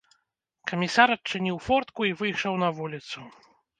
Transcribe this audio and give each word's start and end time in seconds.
Камісар 0.69 1.13
адчыніў 1.17 1.57
фортку 1.67 2.01
і 2.09 2.17
выйшаў 2.23 2.53
на 2.67 2.71
вуліцу. 2.79 3.19